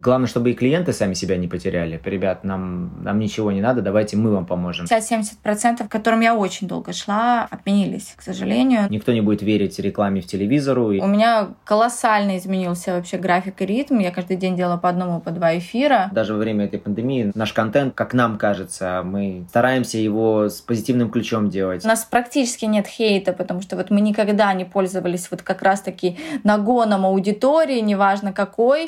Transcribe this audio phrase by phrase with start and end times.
[0.00, 2.00] Главное, чтобы и клиенты сами себя не потеряли.
[2.04, 4.86] Ребят, нам, нам ничего не надо, давайте мы вам поможем.
[4.86, 8.86] 50-70%, к которым я очень долго шла, отменились, к сожалению.
[8.90, 10.90] Никто не будет верить рекламе в телевизору.
[11.02, 13.98] У меня колоссально изменился вообще график и ритм.
[13.98, 16.10] Я каждый день делала по одному, по два эфира.
[16.12, 21.10] Даже во время этой пандемии наш контент, как нам кажется, мы стараемся его с позитивным
[21.10, 21.84] ключом делать.
[21.84, 26.18] У нас практически нет хейта, потому что вот мы никогда не пользовались вот как раз-таки
[26.44, 28.84] нагоном аудитории, неважно какой.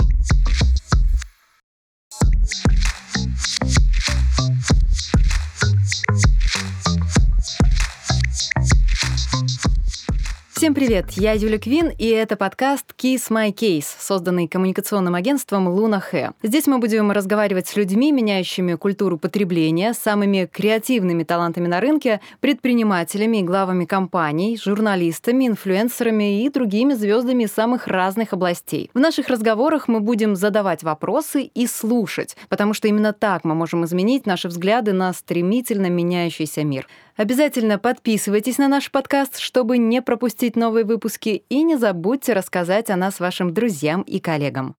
[10.60, 16.00] Всем привет, я Юля Квин, и это подкаст Kiss My Case, созданный коммуникационным агентством Луна
[16.00, 16.32] Хэ.
[16.42, 23.38] Здесь мы будем разговаривать с людьми, меняющими культуру потребления, самыми креативными талантами на рынке, предпринимателями
[23.38, 28.90] и главами компаний, журналистами, инфлюенсерами и другими звездами самых разных областей.
[28.92, 33.86] В наших разговорах мы будем задавать вопросы и слушать, потому что именно так мы можем
[33.86, 36.86] изменить наши взгляды на стремительно меняющийся мир.
[37.16, 42.96] Обязательно подписывайтесь на наш подкаст, чтобы не пропустить новые выпуски, и не забудьте рассказать о
[42.96, 44.76] нас вашим друзьям и коллегам.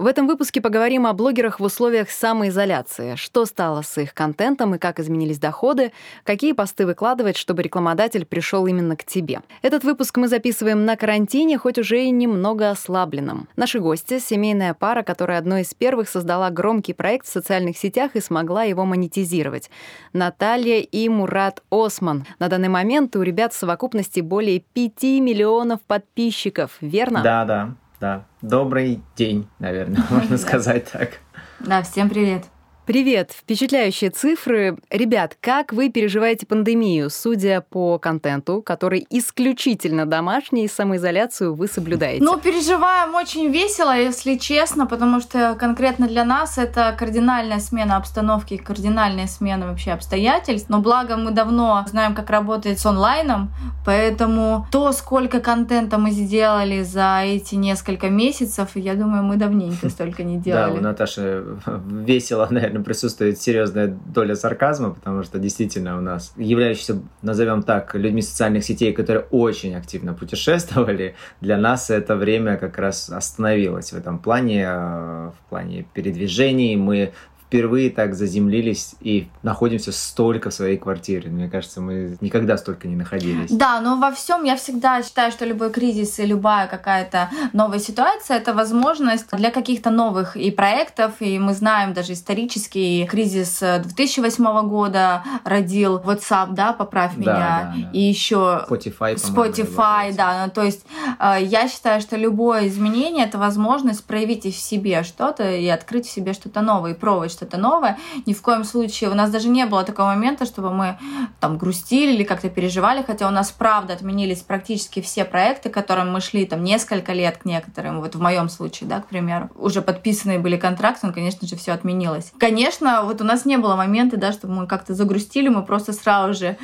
[0.00, 4.78] В этом выпуске поговорим о блогерах в условиях самоизоляции, что стало с их контентом и
[4.78, 5.92] как изменились доходы,
[6.24, 9.42] какие посты выкладывать, чтобы рекламодатель пришел именно к тебе.
[9.60, 13.46] Этот выпуск мы записываем на карантине, хоть уже и немного ослабленном.
[13.56, 18.22] Наши гости— семейная пара, которая одной из первых создала громкий проект в социальных сетях и
[18.22, 19.70] смогла его монетизировать.
[20.14, 22.24] Наталья и Мурат Осман.
[22.38, 27.22] На данный момент у ребят в совокупности более 5 миллионов подписчиков, верно?
[27.22, 28.24] Да, да да.
[28.42, 31.18] Добрый день, наверное, можно сказать так.
[31.60, 32.44] Да, всем привет.
[32.90, 33.30] Привет!
[33.30, 34.76] Впечатляющие цифры.
[34.90, 37.08] Ребят, как вы переживаете пандемию?
[37.08, 42.24] Судя по контенту, который исключительно домашний, самоизоляцию вы соблюдаете?
[42.24, 48.56] Ну, переживаем очень весело, если честно, потому что конкретно для нас это кардинальная смена обстановки,
[48.56, 50.68] кардинальная смена вообще обстоятельств.
[50.68, 53.52] Но благо мы давно знаем, как работать с онлайном,
[53.86, 60.24] поэтому то, сколько контента мы сделали за эти несколько месяцев, я думаю, мы давненько столько
[60.24, 60.72] не делали.
[60.72, 61.44] Да, у Наташи
[61.86, 68.22] весело, наверное, присутствует серьезная доля сарказма, потому что действительно у нас, являющиеся, назовем так, людьми
[68.22, 74.18] социальных сетей, которые очень активно путешествовали, для нас это время как раз остановилось в этом
[74.18, 76.76] плане, э, в плане передвижений.
[76.76, 77.12] Мы
[77.50, 81.30] впервые так заземлились и находимся столько в своей квартире.
[81.30, 83.50] Мне кажется, мы никогда столько не находились.
[83.50, 88.36] Да, но во всем я всегда считаю, что любой кризис и любая какая-то новая ситуация
[88.36, 91.14] это возможность для каких-то новых и проектов.
[91.18, 97.90] И мы знаем даже исторический кризис 2008 года родил WhatsApp, да, поправь меня, да, да.
[97.92, 100.44] и еще Spotify, Spotify, да.
[100.46, 100.86] Ну, то есть
[101.18, 106.10] э, я считаю, что любое изменение это возможность проявить в себе что-то и открыть в
[106.10, 107.96] себе что-то новое и пробовать что-то новое.
[108.26, 110.98] Ни в коем случае у нас даже не было такого момента, чтобы мы
[111.40, 116.12] там грустили или как-то переживали, хотя у нас правда отменились практически все проекты, к которым
[116.12, 118.00] мы шли там несколько лет к некоторым.
[118.00, 121.72] Вот в моем случае, да, к примеру, уже подписанные были контракты, но, конечно же, все
[121.72, 122.32] отменилось.
[122.38, 126.34] Конечно, вот у нас не было момента, да, чтобы мы как-то загрустили, мы просто сразу
[126.34, 126.58] же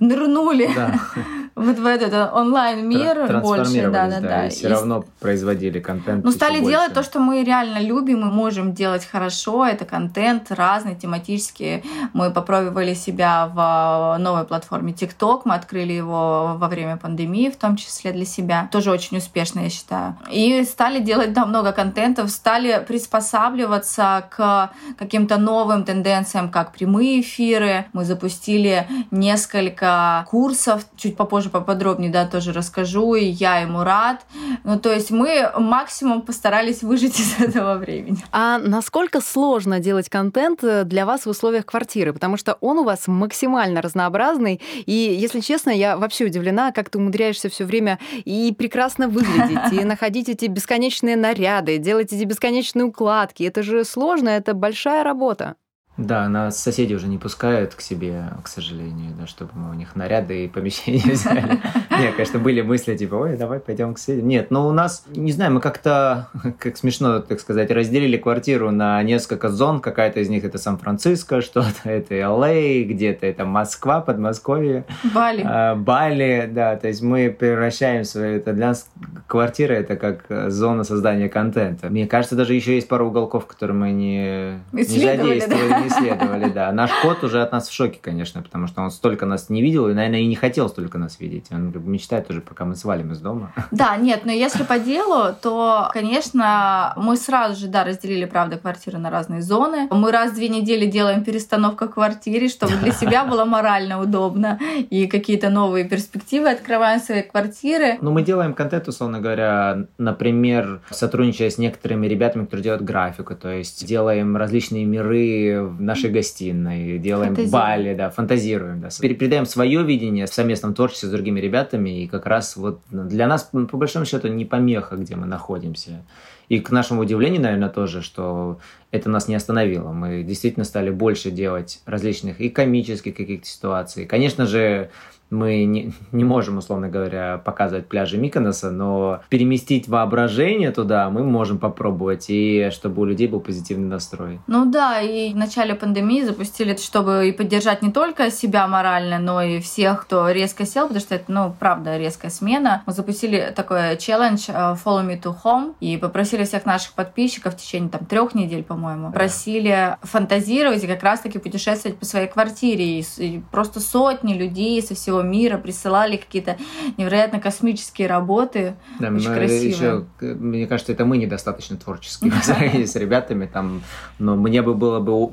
[0.00, 1.00] нырнули да.
[1.58, 4.46] вот в этот онлайн-мир больше, да, да, да.
[4.46, 6.24] И все равно производили контент.
[6.24, 9.66] Ну, стали делать то, что мы реально любим и можем делать хорошо.
[9.66, 11.84] Это контент разный, тематический.
[12.12, 15.42] Мы попробовали себя в э, новой платформе TikTok.
[15.44, 18.68] Мы открыли его во время пандемии, в том числе для себя.
[18.70, 20.16] Тоже очень успешно, я считаю.
[20.30, 27.86] И стали делать да, много контентов, стали приспосабливаться к каким-то новым тенденциям, как прямые эфиры.
[27.92, 34.24] Мы запустили несколько курсов, чуть попозже тоже поподробнее, да, тоже расскажу, и я, и Мурат.
[34.64, 38.18] Ну, то есть мы максимум постарались выжить из этого времени.
[38.32, 42.12] А насколько сложно делать контент э, для вас в условиях квартиры?
[42.12, 46.98] Потому что он у вас максимально разнообразный, и, если честно, я вообще удивлена, как ты
[46.98, 53.42] умудряешься все время и прекрасно выглядеть, и находить эти бесконечные наряды, делать эти бесконечные укладки.
[53.44, 55.56] Это же сложно, это большая работа.
[55.98, 59.96] Да, нас соседи уже не пускают к себе, к сожалению, да, чтобы мы у них
[59.96, 61.58] наряды и помещения взяли.
[61.90, 64.28] Нет, конечно, были мысли, типа, ой, давай пойдем к соседям.
[64.28, 66.28] Нет, но у нас, не знаю, мы как-то,
[66.60, 69.80] как смешно, так сказать, разделили квартиру на несколько зон.
[69.80, 74.84] Какая-то из них это Сан-Франциско, что-то это Л.А., где-то это Москва, Подмосковье.
[75.12, 75.42] Бали.
[75.44, 78.88] А, Бали, да, то есть мы превращаем свою, это для нас
[79.26, 81.88] квартира это как зона создания контента.
[81.88, 86.72] Мне кажется, даже еще есть пару уголков, которые мы не, не задействовали, исследовали, да.
[86.72, 89.88] Наш кот уже от нас в шоке, конечно, потому что он столько нас не видел
[89.88, 91.46] и, наверное, и не хотел столько нас видеть.
[91.50, 93.52] Он мечтает уже, пока мы свалим из дома.
[93.70, 98.98] Да, нет, но если по делу, то, конечно, мы сразу же, да, разделили, правда, квартиры
[98.98, 99.88] на разные зоны.
[99.90, 104.58] Мы раз в две недели делаем перестановку в квартире, чтобы для себя было морально удобно
[104.90, 107.98] и какие-то новые перспективы открываем свои квартиры.
[108.00, 113.50] Ну, мы делаем контент, условно говоря, например, сотрудничая с некоторыми ребятами, которые делают графику, то
[113.50, 120.26] есть делаем различные миры в нашей гостиной, делаем бали, да, фантазируем, да, передаем свое видение
[120.26, 124.28] в совместном творчестве с другими ребятами, и как раз вот для нас, по большому счету,
[124.28, 126.02] не помеха, где мы находимся.
[126.48, 128.58] И к нашему удивлению, наверное, тоже, что
[128.90, 129.92] это нас не остановило.
[129.92, 134.06] Мы действительно стали больше делать различных и комических каких-то ситуаций.
[134.06, 134.90] Конечно же,
[135.30, 141.58] мы не, не можем, условно говоря, показывать пляжи Миконоса, но переместить воображение туда мы можем
[141.58, 144.40] попробовать, и чтобы у людей был позитивный настрой.
[144.46, 149.18] Ну да, и в начале пандемии запустили это, чтобы и поддержать не только себя морально,
[149.18, 152.82] но и всех, кто резко сел, потому что это, ну, правда, резкая смена.
[152.86, 157.56] Мы запустили такой челлендж э, Follow Me to Home и попросили всех наших подписчиков в
[157.56, 163.00] течение там трех недель, по-моему, просили фантазировать и как раз-таки путешествовать по своей квартире.
[163.00, 166.56] И просто сотни людей со всего всего мира присылали какие-то
[166.96, 168.74] невероятно космические работы.
[169.00, 169.70] Да, очень красивые.
[169.70, 172.32] Еще, мне кажется, это мы недостаточно творческие
[172.86, 173.46] с ребятами.
[173.46, 173.82] Там,
[174.18, 175.30] но мне бы было бы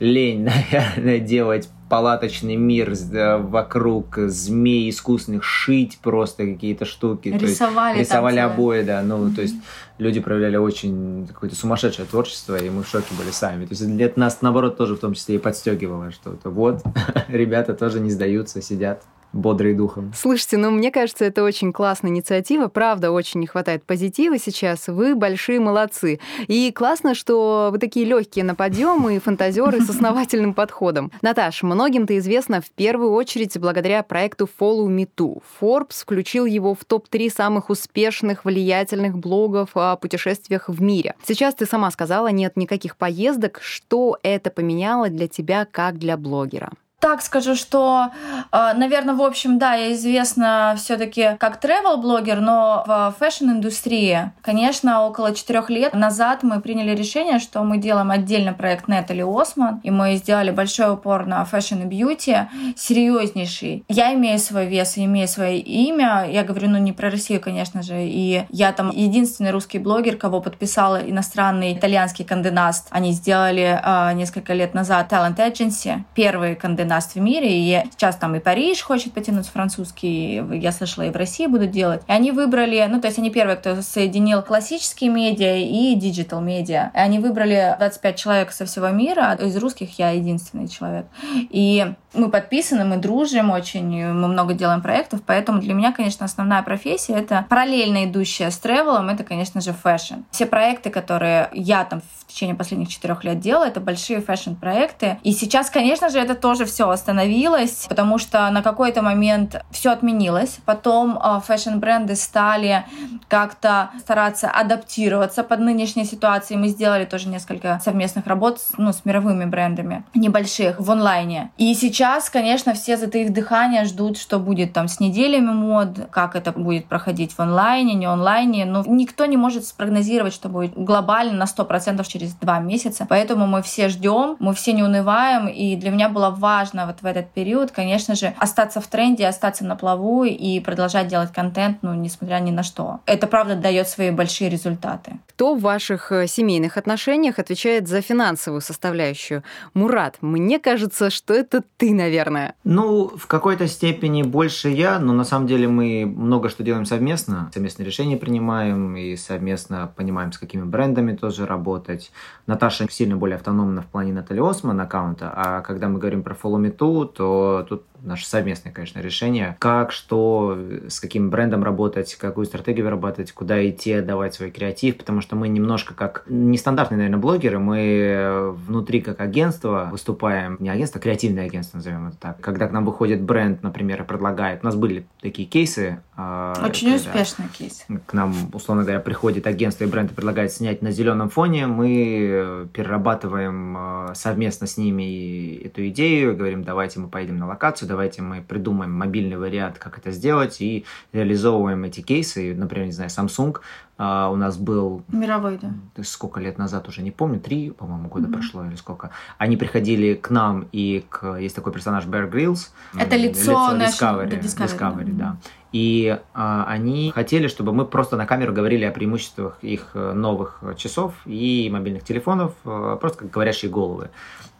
[0.00, 2.94] лень, наверное, делать палаточный мир
[3.38, 7.28] вокруг змей искусственных, шить просто какие-то штуки.
[7.28, 7.98] Рисовали.
[7.98, 9.00] Есть, рисовали обои, да.
[9.02, 9.34] Ну, mm-hmm.
[9.34, 9.54] то есть
[9.96, 13.64] люди проявляли очень какое-то сумасшедшее творчество, и мы в шоке были сами.
[13.64, 16.82] То есть это нас, наоборот, тоже в том числе и подстегивало, что вот,
[17.28, 19.02] ребята тоже не сдаются, сидят
[19.32, 20.12] бодрый духом.
[20.14, 22.68] Слушайте, ну мне кажется, это очень классная инициатива.
[22.68, 24.88] Правда, очень не хватает позитива сейчас.
[24.88, 26.20] Вы большие молодцы.
[26.46, 31.12] И классно, что вы такие легкие на подъем и фантазеры с основательным подходом.
[31.22, 35.42] Наташ, многим ты известна в первую очередь благодаря проекту Follow Me Too.
[35.60, 41.14] Forbes включил его в топ-3 самых успешных, влиятельных блогов о путешествиях в мире.
[41.24, 43.60] Сейчас ты сама сказала, нет никаких поездок.
[43.62, 46.72] Что это поменяло для тебя как для блогера?
[47.00, 48.10] Так скажу, что,
[48.50, 55.32] э, наверное, в общем, да, я известна все-таки как travel-блогер, но в fashion-индустрии, конечно, около
[55.32, 60.16] четырех лет назад мы приняли решение, что мы делаем отдельно проект Натали Османн, и мы
[60.16, 62.36] сделали большой упор на fashion и beauty,
[62.76, 63.84] серьезнейший.
[63.88, 67.82] Я имею свой вес и имею свое имя, я говорю, ну, не про Россию, конечно
[67.82, 72.88] же, и я там единственный русский блогер, кого подписала иностранный итальянский Condé Nast.
[72.90, 77.48] Они сделали э, несколько лет назад Talent Agency, первый Condé Nast в мире.
[77.50, 82.02] И сейчас там и Париж хочет потянуть французский, я слышала, и в России будут делать.
[82.08, 86.90] И они выбрали, ну, то есть они первые, кто соединил классические медиа и digital медиа.
[86.94, 91.06] И они выбрали 25 человек со всего мира, а из русских я единственный человек.
[91.50, 96.62] И мы подписаны, мы дружим очень, мы много делаем проектов, поэтому для меня, конечно, основная
[96.62, 100.22] профессия— это параллельно идущая с travel ом, это, конечно же, fashion.
[100.30, 105.18] Все проекты, которые я там в течение последних четырех лет делаю, это большие fashion-проекты.
[105.22, 110.58] И сейчас, конечно же, это тоже все остановилось, потому что на какой-то момент все отменилось.
[110.64, 112.84] Потом э, fashion-бренды стали
[113.28, 116.58] как-то стараться адаптироваться под нынешней ситуацией.
[116.58, 121.50] Мы сделали тоже несколько совместных работ ну, с мировыми брендами небольших в онлайне.
[121.56, 126.36] И сейчас сейчас, конечно, все затаив дыхание ждут, что будет там с неделями мод, как
[126.36, 128.66] это будет проходить в онлайне, не онлайне.
[128.66, 133.04] Но никто не может спрогнозировать, что будет глобально на 100% через два месяца.
[133.08, 135.48] Поэтому мы все ждем, мы все не унываем.
[135.48, 139.64] И для меня было важно вот в этот период, конечно же, остаться в тренде, остаться
[139.64, 143.00] на плаву и продолжать делать контент, ну, несмотря ни на что.
[143.06, 145.18] Это, правда, дает свои большие результаты.
[145.30, 149.42] Кто в ваших э, семейных отношениях отвечает за финансовую составляющую?
[149.74, 152.54] Мурат, мне кажется, что это ты наверное.
[152.64, 157.50] Ну, в какой-то степени больше я, но на самом деле мы много что делаем совместно.
[157.52, 162.10] Совместные решения принимаем и совместно понимаем, с какими брендами тоже работать.
[162.46, 166.60] Наташа сильно более автономна в плане Натали Осман аккаунта, а когда мы говорим про Follow
[166.60, 172.46] Me Too, то тут наше совместное, конечно, решение, как, что, с каким брендом работать, какую
[172.46, 177.58] стратегию вырабатывать, куда идти, давать свой креатив, потому что мы немножко как нестандартные, наверное, блогеры,
[177.58, 182.40] мы внутри как агентство выступаем, не агентство, а креативное агентство, назовем это так.
[182.40, 186.00] Когда к нам выходит бренд, например, и предлагает, у нас были такие кейсы.
[186.16, 187.86] А, Очень успешный кейс.
[188.06, 192.68] К нам, условно говоря, приходит агентство и бренд и предлагает снять на зеленом фоне, мы
[192.72, 198.42] перерабатываем а, совместно с ними эту идею, говорим, давайте мы поедем на локацию, давайте мы
[198.42, 202.54] придумаем мобильный вариант, как это сделать, и реализовываем эти кейсы.
[202.54, 203.56] Например, не знаю, Samsung
[203.98, 205.02] Uh, у нас был...
[205.08, 205.70] Мировой, да.
[205.94, 208.32] То есть сколько лет назад уже, не помню, три, по-моему, года mm-hmm.
[208.32, 209.10] прошло или сколько.
[209.38, 211.34] Они приходили к нам и к...
[211.40, 212.68] Есть такой персонаж Bear Grylls.
[212.96, 214.40] Это лицо, лицо Discovery.
[214.40, 215.24] Discovery, Discovery да.
[215.24, 215.36] да.
[215.72, 220.62] И а, они хотели, чтобы мы просто на камеру говорили о преимуществах их э, новых
[220.76, 224.08] часов и мобильных телефонов, э, просто как говорящие головы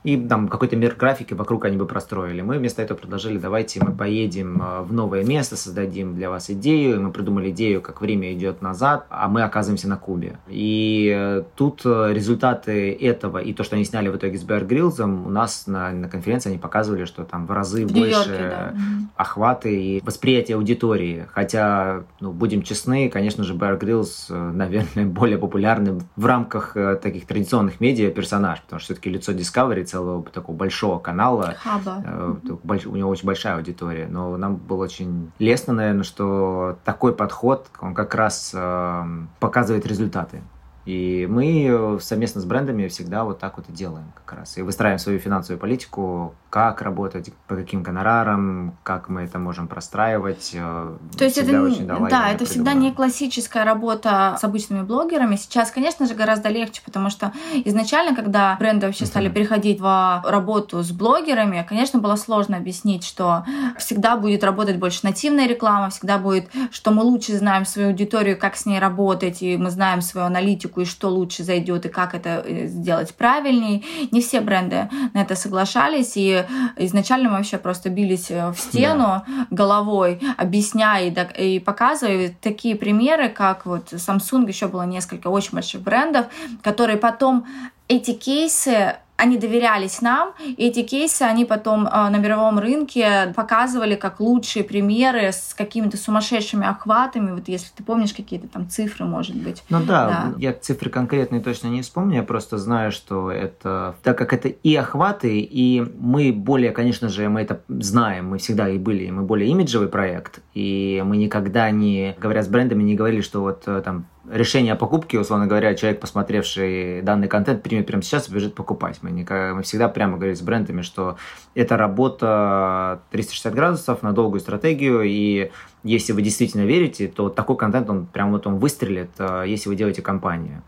[0.05, 2.41] и там какой-то мир графики вокруг они бы простроили.
[2.41, 6.97] Мы вместо этого предложили, давайте мы поедем э, в новое место, создадим для вас идею,
[6.97, 10.38] и мы придумали идею, как время идет назад, а мы оказываемся на Кубе.
[10.49, 14.67] И э, тут э, результаты этого и то, что они сняли в итоге с Bear
[14.67, 18.75] Grylls, у нас на, на конференции они показывали, что там в разы в больше да.
[19.17, 20.98] охваты и восприятие аудитории.
[21.33, 27.81] Хотя, ну, будем честны, конечно же, Bear Grylls, наверное, более популярный в рамках таких традиционных
[27.81, 31.55] медиа персонаж, потому что все-таки лицо Discovery целого такого большого канала.
[31.59, 32.02] Хаба.
[32.05, 34.07] Э, у него очень большая аудитория.
[34.09, 39.05] Но нам было очень лестно, наверное, что такой подход, он как раз э,
[39.40, 40.43] показывает результаты.
[40.88, 44.57] И мы совместно с брендами всегда вот так вот и делаем как раз.
[44.57, 50.52] И выстраиваем свою финансовую политику, как работать, по каким гонорарам, как мы это можем простраивать.
[50.54, 55.37] Э, То есть это, очень, да, да это всегда не классическая работа с обычными блогерами.
[55.37, 57.33] Сейчас, конечно же, гораздо легче, потому что
[57.66, 63.45] изначально, когда бренды вообще стали переходить в работу с блогерами, конечно, было сложно объяснить, что
[63.76, 68.57] всегда будет работать больше нативная реклама, всегда будет, что мы лучше знаем свою аудиторию, как
[68.57, 72.42] с ней работать, и мы знаем свою аналитику, и что лучше зайдет, и как это
[72.44, 73.82] э, сделать правильнее.
[74.11, 76.44] Не все бренды на это соглашались, и
[76.76, 79.47] изначально мы вообще просто бились э, в стену да.
[79.50, 85.82] головой, объясняя и, и показывая такие примеры, как вот Samsung, еще было несколько очень больших
[85.82, 86.26] брендов,
[86.62, 87.47] которые потом
[87.88, 93.97] эти кейсы они доверялись нам, и эти кейсы они потом э, на мировом рынке показывали
[93.97, 97.33] как лучшие примеры с какими-то сумасшедшими охватами.
[97.33, 99.65] Вот если ты помнишь какие-то там цифры, может быть.
[99.71, 100.35] Ну да, да.
[100.39, 104.77] я цифры конкретные точно не вспомню, я просто знаю, что это, так как это и
[104.77, 109.51] охваты, и мы более, конечно же, мы это знаем, мы всегда и были, мы более
[109.51, 114.07] имиджевый проект, и мы никогда не, говоря с брендами, не говорили, что вот э, там
[114.30, 118.99] решение о покупке, условно говоря, человек, посмотревший данный контент, примет прямо сейчас и бежит покупать.
[119.02, 121.16] Мы, никогда, мы всегда прямо говорим с брендами, что
[121.54, 125.50] это работа 360 градусов на долгую стратегию, и
[125.82, 129.76] если вы действительно верите, то такой контент, он прям вот он выстрелит, э, если вы
[129.76, 130.62] делаете компанию.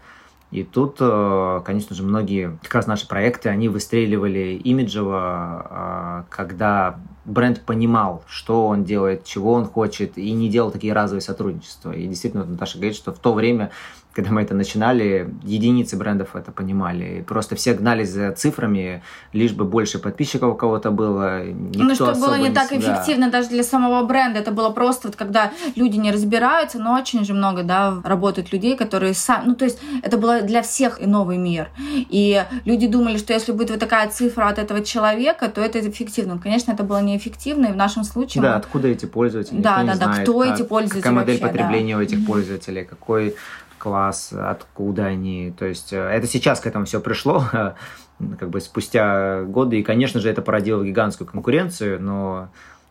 [0.50, 6.98] И тут, э, конечно же, многие, как раз наши проекты, они выстреливали имиджево, э, когда
[7.24, 11.92] бренд понимал, что он делает, чего он хочет, и не делал такие разовые сотрудничества.
[11.92, 13.70] И действительно, Наташа говорит, что в то время
[14.12, 17.18] когда мы это начинали, единицы брендов это понимали.
[17.18, 21.44] И просто все гнались за цифрами, лишь бы больше подписчиков у кого-то было.
[21.44, 23.38] Никто ну, что было не, не так эффективно да.
[23.38, 24.40] даже для самого бренда.
[24.40, 28.76] Это было просто вот когда люди не разбираются, но очень же много, да, работают людей,
[28.76, 29.46] которые сами...
[29.46, 31.68] Ну, то есть это было для всех и новый мир.
[31.78, 36.38] И люди думали, что если будет вот такая цифра от этого человека, то это эффективно.
[36.38, 38.42] Конечно, это было неэффективно, и в нашем случае...
[38.42, 38.56] Да, мы...
[38.56, 39.60] откуда эти пользователи?
[39.60, 42.00] Да, да, да, знает, кто как, эти пользователи Какая модель вообще, потребления да.
[42.00, 43.34] у этих пользователей, какой
[43.78, 45.52] класс, откуда они.
[45.58, 47.44] То есть э, это сейчас к этому все пришло,
[48.38, 52.50] как бы спустя годы, и, конечно же, это породило гигантскую конкуренцию, но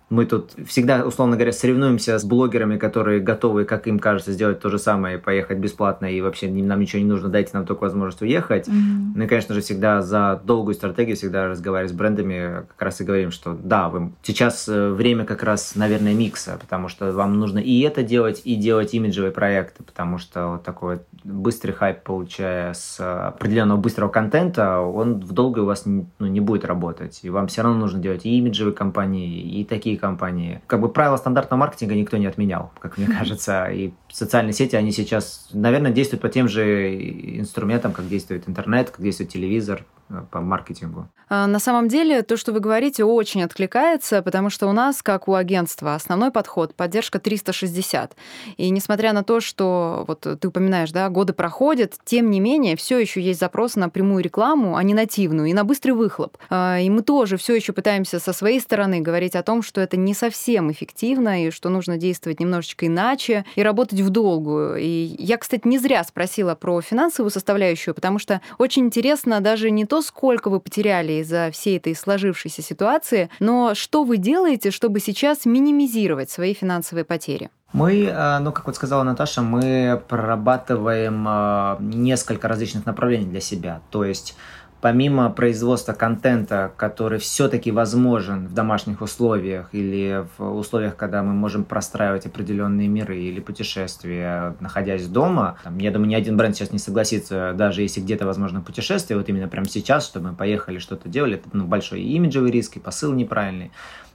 [0.10, 4.70] мы тут всегда, условно говоря, соревнуемся с блогерами, которые готовы, как им кажется, сделать то
[4.70, 8.68] же самое, поехать бесплатно, и вообще нам ничего не нужно, дайте нам только возможность уехать.
[8.68, 9.12] Mm-hmm.
[9.16, 13.04] Ну и, конечно же, всегда за долгую стратегию, всегда разговаривать с брендами, как раз и
[13.04, 17.60] говорим, что да, вы, сейчас э, время как раз, наверное, микса, потому что вам нужно
[17.60, 23.00] и это делать, и делать имиджевые проекты, потому что вот такой быстрый хайп, получая с
[23.00, 27.20] определенного быстрого контента, он в долгую у вас не, ну, не будет работать.
[27.24, 30.62] И вам все равно нужно делать и имиджевые компании, и такие компании.
[30.68, 33.66] Как бы правила стандартного маркетинга никто не отменял, как мне кажется.
[33.66, 39.02] И социальные сети, они сейчас, наверное, действуют по тем же инструментам, как действует интернет, как
[39.02, 39.86] действует телевизор,
[40.32, 41.08] по маркетингу.
[41.30, 45.28] А, на самом деле, то, что вы говорите, очень откликается, потому что у нас, как
[45.28, 48.16] у агентства, основной подход— поддержка 360.
[48.58, 52.98] И несмотря на то, что вот ты упоминаешь, да, годы проходят, тем не менее, все
[52.98, 56.38] еще есть запрос на прямую рекламу, а не нативную, и на быстрый выхлоп.
[56.50, 59.98] А, и мы тоже все еще пытаемся со своей стороны говорить о том, что это
[59.98, 64.78] не совсем эффективно, и что нужно действовать немножечко иначе, и работать в долгую.
[64.78, 69.86] И я, кстати, не зря спросила про финансовую составляющую, потому что очень интересно даже не
[69.86, 75.46] то, сколько вы потеряли из-за всей этой сложившейся ситуации, но что вы делаете, чтобы сейчас
[75.46, 77.50] минимизировать свои финансовые потери?
[77.72, 83.82] Мы, э, ну, как вот сказала Наташа, мы прорабатываем э, несколько различных направлений для себя.
[83.92, 84.36] То есть
[84.82, 91.64] помимо производства контента, который все-таки возможен в домашних условиях или в условиях, когда мы можем
[91.64, 96.80] простраивать определенные миры или путешествия, находясь дома, там, я думаю, ни один бренд сейчас не
[96.80, 101.36] согласится, даже если где-то возможно путешествие, вот именно прямо сейчас, чтобы мы поехали, что-то делали,
[101.36, 103.72] это ну, большой имиджевый риск и посыл неправильный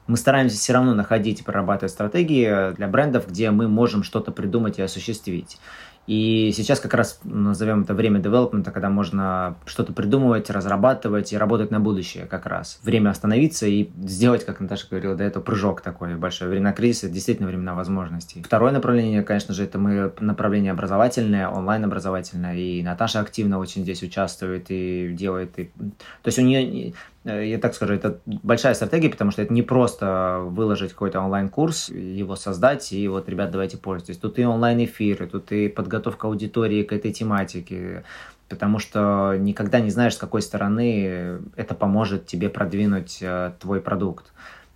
[0.07, 4.79] мы стараемся все равно находить и прорабатывать стратегии для брендов, где мы можем что-то придумать
[4.79, 5.59] и осуществить.
[6.07, 11.71] И сейчас как раз назовем это время девелопмента, когда можно что-то придумывать, разрабатывать и работать
[11.71, 12.79] на будущее как раз.
[12.83, 16.49] Время остановиться и сделать, как Наташа говорила до этого, прыжок такой большой.
[16.49, 18.43] Времена кризиса– действительно времена возможностей.
[18.43, 22.57] Второе направление, конечно же, это мы направление образовательное, онлайн-образовательное.
[22.57, 25.59] И Наташа активно очень здесь участвует и делает.
[25.59, 25.65] И...
[25.65, 26.95] То есть у нее
[27.25, 32.37] я так скажу, это большая стратегия, потому что это не просто выложить какой-то онлайн-курс, его
[32.37, 34.19] создать, и вот, ребят, давайте пользуйтесь.
[34.19, 38.05] Тут и онлайн-эфиры, тут и подготовка аудитории к этой тематике,
[38.49, 44.27] потому что никогда не знаешь, с какой стороны это поможет тебе продвинуть э, твой продукт.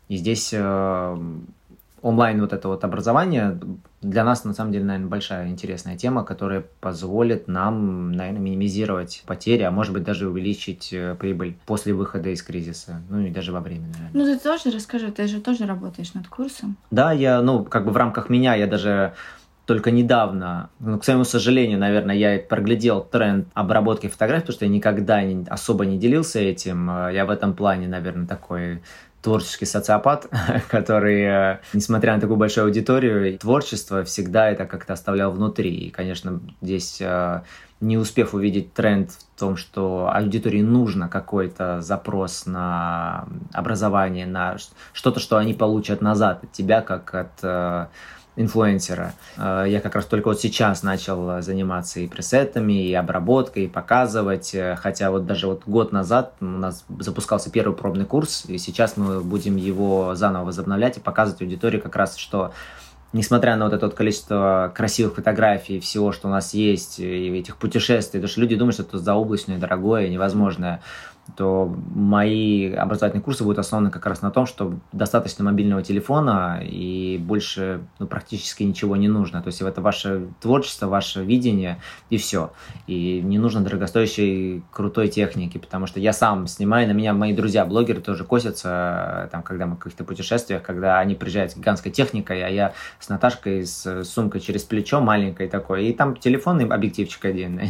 [0.09, 1.19] И здесь э,
[2.01, 3.59] онлайн вот это вот образование
[4.01, 9.63] для нас, на самом деле, наверное, большая интересная тема, которая позволит нам, наверное, минимизировать потери,
[9.63, 13.61] а может быть даже увеличить э, прибыль после выхода из кризиса, ну и даже во
[13.61, 14.11] время, наверное.
[14.13, 16.77] Ну ты тоже расскажи, ты же тоже работаешь над курсом.
[16.91, 19.15] Да, я, ну, как бы в рамках меня, я даже
[19.69, 24.71] только недавно, ну, к своему сожалению, наверное, я проглядел тренд обработки фотографий, потому что я
[24.71, 26.89] никогда не, особо не делился этим.
[26.89, 28.81] Э, я в этом плане, наверное, такой
[29.23, 30.29] творческий социопат,
[30.69, 35.75] который, э, несмотря на такую большую аудиторию, творчество всегда это как-то оставлял внутри.
[35.75, 37.43] И, конечно, здесь э,
[37.81, 44.57] не успев увидеть тренд в том, что аудитории нужно какой-то запрос на образование, на
[44.93, 47.87] что-то, что они получат назад от тебя, как от э,
[48.39, 49.15] инфлюенсера.
[49.37, 54.55] Э, я как раз только вот сейчас начал заниматься и пресетами, и обработкой, и показывать.
[54.55, 58.97] Э, хотя вот даже вот год назад у нас запускался первый пробный курс, и сейчас
[58.97, 62.53] мы будем его заново возобновлять и показывать аудитории как раз, что
[63.13, 67.57] несмотря на вот это вот количество красивых фотографий, всего, что у нас есть, и этих
[67.57, 70.83] путешествий, потому что люди думают, что это заоблачное, дорогое, невозможное
[71.37, 77.19] то мои образовательные курсы будут основаны как раз на том, что достаточно мобильного телефона и
[77.23, 79.43] больше ну, практически ничего не нужно.
[79.43, 81.81] То есть это ваше творчество, ваше видение
[82.11, 82.53] и все.
[82.87, 88.01] И не нужно дорогостоящей крутой техники, потому что я сам снимаю, на меня мои друзья-блогеры
[88.01, 92.49] тоже косятся, там, когда мы в каких-то путешествиях, когда они приезжают с гигантской техникой, а
[92.49, 97.61] я с Наташкой, с сумкой через плечо маленькой такой, и там телефонный объективчик один.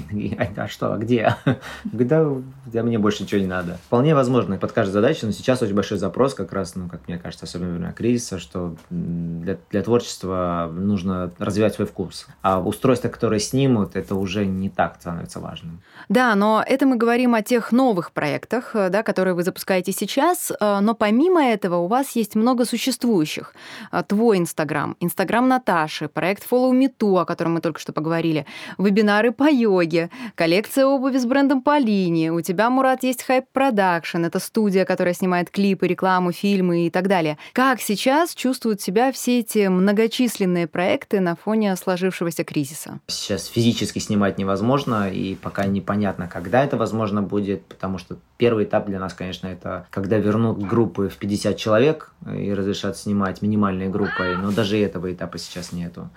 [0.59, 1.35] А что, а где?
[1.85, 3.79] Да мне больше ничего не надо.
[3.87, 7.19] Вполне возможно под каждую задачу, но сейчас очень большой запрос как раз, ну, как мне
[7.19, 12.27] кажется, особенно во время кризиса, что для, для творчества нужно развивать свой вкус.
[12.43, 15.81] А устройства, которые снимут, это уже не так становится важным.
[16.09, 20.53] Да, но это мы говорим о тех новых проектах, э, да, которые вы запускаете сейчас,
[20.53, 23.55] э, но помимо этого у вас есть много существующих.
[23.93, 28.47] Э, твой Инстаграм, Инстаграм Наташи, проект Follow Me Too, о котором мы только что поговорили,
[28.79, 34.27] вебинары по йоге, коллекция обуви с брендом Полини, у тебя, Мурат, есть хай Vibe Production.
[34.27, 37.38] Это студия, которая снимает клипы, рекламу, фильмы и так далее.
[37.53, 43.01] Как сейчас чувствуют себя все эти многочисленные проекты на фоне сложившегося кризиса?
[43.07, 48.87] Сейчас физически снимать невозможно, и пока непонятно, когда это возможно будет, потому что первый этап
[48.87, 54.37] для нас, конечно, это когда вернут группы в 50 человек и разрешат снимать минимальной группой,
[54.37, 56.11] но даже этого этапа сейчас нету.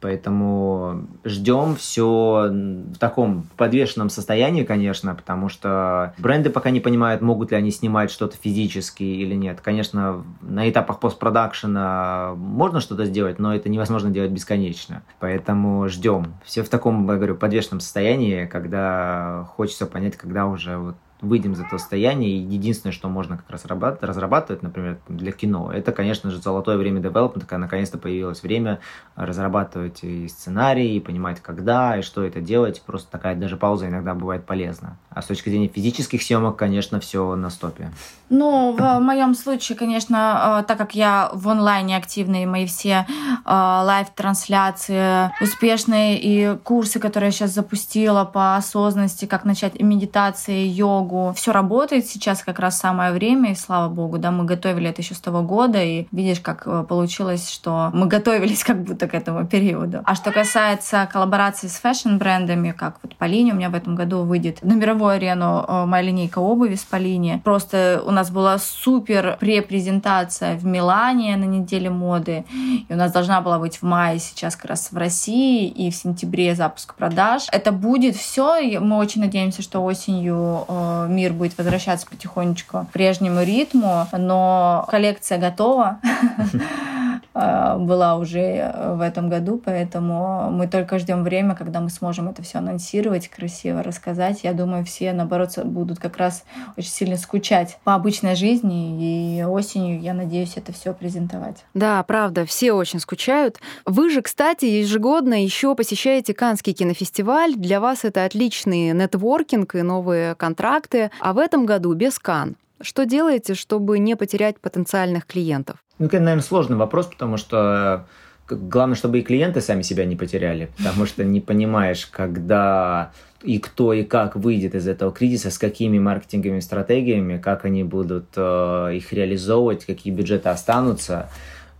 [0.00, 7.50] Поэтому ждем все в таком подвешенном состоянии, конечно, потому что бренды пока не понимают, могут
[7.50, 9.60] ли они снимать что-то физически или нет.
[9.60, 15.02] Конечно, на этапах постпродакшена можно что-то сделать, но это невозможно делать бесконечно.
[15.18, 16.34] Поэтому ждем.
[16.44, 21.60] Все в таком, я говорю, подвешенном состоянии, когда хочется понять, когда уже вот выйдем из
[21.60, 26.40] этого состояния, и единственное, что можно как раз разрабатывать, например, для кино, это, конечно же,
[26.40, 28.80] золотое время девелопмента, когда наконец-то появилось время
[29.16, 32.82] разрабатывать и сценарий, и понимать, когда и что это делать.
[32.82, 34.96] Просто такая даже пауза иногда бывает полезна.
[35.10, 37.90] А с точки зрения физических съемок, конечно, все на стопе.
[38.28, 43.34] Ну, в моем случае, конечно, э, так как я в онлайне активные, мои все э,
[43.44, 51.52] live-трансляции успешные и курсы, которые я сейчас запустила по осознанности, как начать медитации, йогу, все
[51.52, 55.20] работает сейчас как раз самое время, и слава богу, да, мы готовили это еще с
[55.20, 60.00] того года, и видишь, как э, получилось, что мы готовились как будто к этому периоду.
[60.04, 64.62] А что касается коллаборации с fashion-брендами, как вот Pollini у меня в этом году выйдет
[64.62, 70.64] на мировую арену моя линейка обуви с Pollini, просто у нас была супер препрезентация в
[70.64, 72.44] Милане на неделе моды,
[72.88, 75.94] и у нас должна была быть в мае сейчас как раз в России, и в
[75.94, 77.46] сентябре запуск продаж.
[77.52, 83.42] Это будет все, мы очень надеемся, что осенью э, мир будет возвращаться потихонечку к прежнему
[83.42, 85.98] ритму, но коллекция готова.
[87.32, 92.42] А, была уже в этом году, поэтому мы только ждем время, когда мы сможем это
[92.42, 94.40] все анонсировать, красиво рассказать.
[94.42, 96.44] Я думаю, все, наоборот, будут как раз
[96.76, 101.64] очень сильно скучать по обычной жизни, и осенью, я надеюсь, это все презентовать.
[101.74, 103.58] Да, правда, все очень скучают.
[103.86, 107.54] Вы же, кстати, ежегодно еще посещаете Канский кинофестиваль.
[107.54, 111.10] Для вас это отличный нетворкинг и новые контракты.
[111.20, 112.56] А в этом году без Кан.
[112.80, 115.76] Что делаете, чтобы не потерять потенциальных клиентов?
[116.00, 118.06] Ну, это, наверное, сложный вопрос, потому что
[118.48, 123.92] главное, чтобы и клиенты сами себя не потеряли, потому что не понимаешь, когда и кто
[123.92, 129.12] и как выйдет из этого кризиса, с какими маркетинговыми стратегиями, как они будут э, их
[129.12, 131.28] реализовывать, какие бюджеты останутся.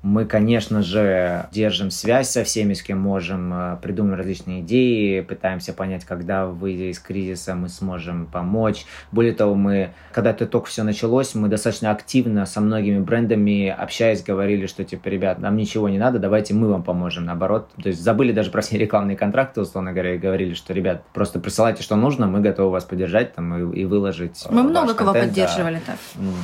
[0.03, 5.75] Мы, конечно же, держим связь со всеми, с кем можем, э, придумываем различные идеи, пытаемся
[5.75, 8.87] понять, когда, выйдя из кризиса, мы сможем помочь.
[9.13, 14.23] Более того, мы, когда это только все началось, мы достаточно активно со многими брендами, общаясь,
[14.23, 17.69] говорили, что, типа, ребят, нам ничего не надо, давайте мы вам поможем, наоборот.
[17.83, 21.41] То есть забыли даже про все рекламные контракты, условно говоря, и говорили, что, ребят, просто
[21.41, 24.47] присылайте, что нужно, мы готовы вас поддержать там и, и выложить.
[24.51, 25.93] Мы много кого контент, поддерживали да.
[25.93, 25.97] так.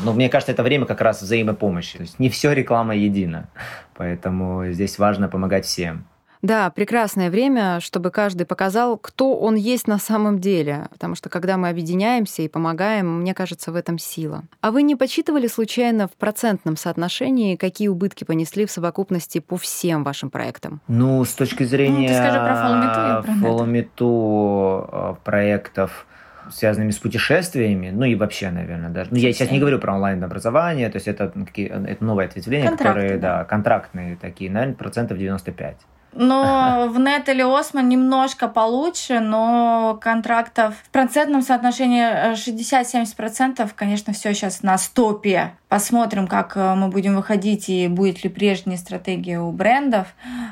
[0.04, 1.96] Ну, мне кажется, это время как раз взаимопомощи.
[1.96, 3.45] То есть не все реклама едина.
[3.94, 6.06] Поэтому здесь важно помогать всем.
[6.42, 10.86] Да, прекрасное время, чтобы каждый показал, кто он есть на самом деле.
[10.90, 14.44] Потому что когда мы объединяемся и помогаем, мне кажется, в этом сила.
[14.60, 20.04] А вы не подсчитывали случайно в процентном соотношении, какие убытки понесли в совокупности по всем
[20.04, 20.80] вашим проектам?
[20.88, 22.02] Ну, с точки зрения...
[22.02, 26.06] Ну, ты скажи про Фоломету э, проектов
[26.50, 29.10] связанными с путешествиями, ну и вообще, наверное, даже.
[29.10, 33.44] Ну, я сейчас не говорю про онлайн-образование, то есть это, это новое ответвление, которые, да,
[33.44, 35.76] контрактные такие, наверное, процентов 95.
[36.16, 44.34] Но в Нет или Осман немножко получше, но контрактов в процентном соотношении 60-70%, конечно, все
[44.34, 45.52] сейчас на стопе.
[45.68, 50.06] Посмотрим, как э, мы будем выходить и будет ли прежняя стратегия у брендов.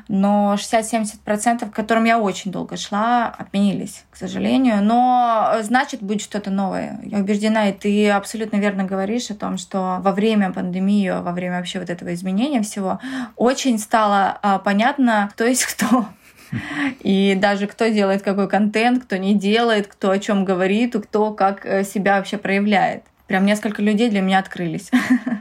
[0.09, 4.83] Но 60-70%, к которым я очень долго шла, отменились, к сожалению.
[4.83, 6.99] Но э, значит, будет что-то новое.
[7.05, 11.59] Я убеждена, и ты абсолютно верно говоришь о том, что во время пандемии, во время
[11.59, 12.99] вообще вот этого изменения всего,
[13.37, 16.07] очень стало а, понятно, кто есть кто.
[17.01, 21.65] И даже кто делает какой контент, кто не делает, кто о чем говорит, кто как
[21.67, 23.03] э, себя вообще проявляет.
[23.27, 24.91] Прям несколько людей для меня открылись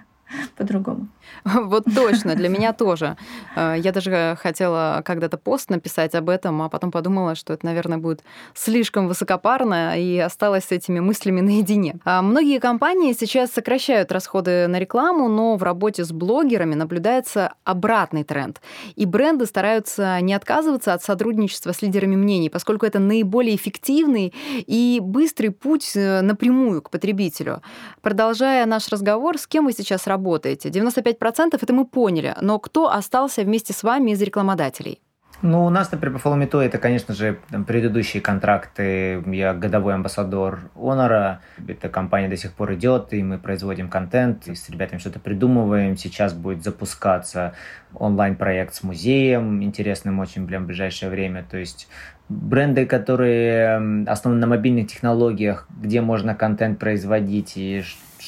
[0.56, 1.10] по-другому.
[1.74, 3.18] Вот точно, для меня тоже.
[3.56, 7.98] Э, я даже хотела когда-то пост написать об этом, а потом подумала, что это, наверное,
[7.98, 8.22] будет
[8.54, 11.96] слишком высокопарно, и осталась с этими мыслями наедине.
[12.06, 18.24] А многие компании сейчас сокращают расходы на рекламу, но в работе с блогерами наблюдается обратный
[18.24, 18.62] тренд.
[18.96, 24.34] И бренды стараются не отказываться от сотрудничества с лидерами мнений, поскольку это наиболее эффективный
[24.68, 27.62] и быстрый путь э, напрямую к потребителю.
[28.02, 30.70] Продолжая наш разговор, с кем вы сейчас работаете?
[30.70, 35.00] 95% 10% это мы поняли, но кто остался вместе с вами из рекламодателей?
[35.44, 39.22] Ну, у нас, например, по Follow это, конечно же, там, предыдущие контракты.
[39.26, 41.40] Я годовой амбассадор Honor.
[41.68, 45.98] Эта компания до сих пор идет, и мы производим контент, и с ребятами что-то придумываем.
[45.98, 47.56] Сейчас будет запускаться
[47.94, 51.46] онлайн-проект с музеем, интересным очень прям в ближайшее время.
[51.52, 51.90] То есть
[52.30, 57.84] бренды, которые основаны на мобильных технологиях, где можно контент производить и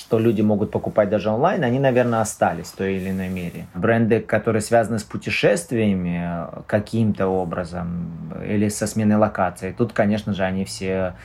[0.06, 3.66] что люди могут покупать даже онлайн, они, наверное, остались в той или иной мере.
[3.74, 10.64] Бренды, которые связаны с путешествиями каким-то образом или со сменой локации, тут, конечно же, они
[10.64, 11.16] все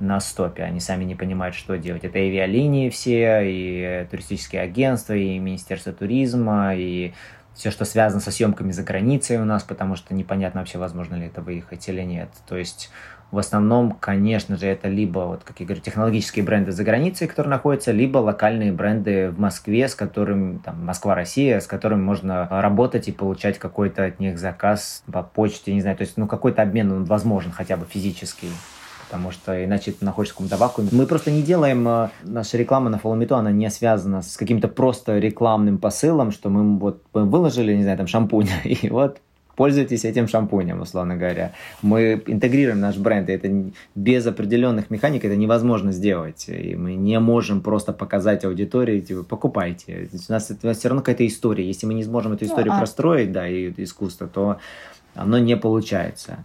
[0.00, 2.04] на стопе, они сами не понимают, что делать.
[2.04, 7.14] Это и авиалинии все, и туристические агентства, и Министерство туризма, и
[7.54, 11.28] все, что связано со съемками за границей у нас, потому что непонятно вообще, возможно ли
[11.28, 12.28] это выехать или нет.
[12.46, 12.90] То есть
[13.30, 17.50] в основном, конечно же, это либо, вот, как я говорю, технологические бренды за границей, которые
[17.50, 23.12] находятся, либо локальные бренды в Москве, с которыми, там, Москва-Россия, с которыми можно работать и
[23.12, 27.04] получать какой-то от них заказ по почте, не знаю, то есть, ну, какой-то обмен он
[27.04, 28.50] возможен хотя бы физический
[29.08, 30.88] потому что иначе ты находишься в каком-то вакууме.
[30.92, 34.36] Мы просто не делаем, э, наша реклама на Follow Me To, она не связана с
[34.36, 39.20] каким-то просто рекламным посылом, что мы вот мы выложили, не знаю, там шампунь, и вот
[39.56, 41.52] пользуйтесь этим шампунем, условно говоря.
[41.82, 43.50] Мы интегрируем наш бренд, и это
[43.94, 46.44] без определенных механик это невозможно сделать.
[46.48, 50.08] И мы не можем просто показать аудитории, типа, покупайте.
[50.28, 51.66] У нас, у нас все равно какая-то история.
[51.66, 52.78] Если мы не сможем эту ну, историю ну, а...
[52.78, 54.58] простроить, да, и искусство, то
[55.14, 56.44] оно не получается.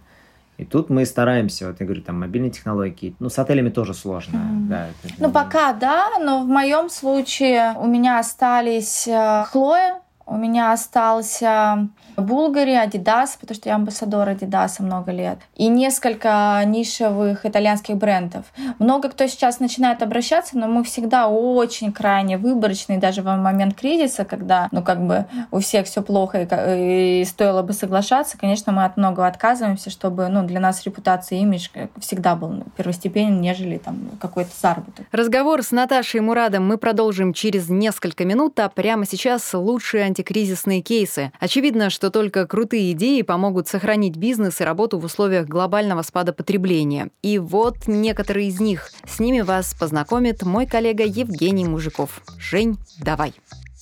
[0.58, 3.16] И тут мы стараемся, вот я говорю, там мобильные технологии.
[3.18, 4.36] Ну, с отелями тоже сложно.
[4.36, 4.68] Mm.
[4.68, 10.36] Да, это, ну, пока да, но в моем случае у меня остались э, Хлоя, У
[10.36, 17.96] меня остался Булгари, Адидас, потому что я амбассадор Адидаса много лет, и несколько нишевых итальянских
[17.96, 18.46] брендов.
[18.78, 24.24] Много кто сейчас начинает обращаться, но мы всегда очень крайне выборочные, даже в момент кризиса,
[24.24, 28.84] когда, ну, как бы у всех все плохо и, и стоило бы соглашаться, конечно, мы
[28.84, 34.10] от многого отказываемся, чтобы, ну, для нас репутация и имидж всегда был первостепенен, нежели там
[34.20, 35.06] какой-то заработок.
[35.12, 41.32] Разговор с Наташей Мурадом мы продолжим через несколько минут, а прямо сейчас лучшие антикризисные кейсы.
[41.40, 47.10] Очевидно, что только крутые идеи помогут сохранить бизнес и работу в условиях глобального спада потребления.
[47.22, 48.90] И вот некоторые из них.
[49.06, 52.22] С ними вас познакомит мой коллега Евгений Мужиков.
[52.38, 53.32] Жень, давай.